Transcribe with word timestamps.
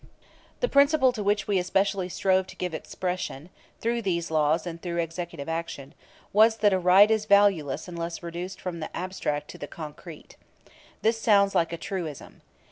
The 0.61 0.67
principle 0.67 1.11
to 1.11 1.21
which 1.21 1.47
we 1.47 1.59
especially 1.59 2.09
strove 2.09 2.47
to 2.47 2.55
give 2.55 2.73
expression, 2.73 3.49
through 3.79 4.01
these 4.01 4.31
laws 4.31 4.65
and 4.65 4.81
through 4.81 4.97
executive 4.97 5.47
action, 5.47 5.93
was 6.33 6.57
that 6.57 6.73
a 6.73 6.79
right 6.79 7.11
is 7.11 7.25
valueless 7.25 7.87
unless 7.87 8.23
reduced 8.23 8.59
from 8.59 8.79
the 8.79 8.89
abstract 8.97 9.47
to 9.51 9.59
the 9.59 9.67
concrete. 9.67 10.37
This 11.03 11.21
sounds 11.21 11.53
like 11.53 11.71
a 11.71 11.77
truism. 11.77 12.41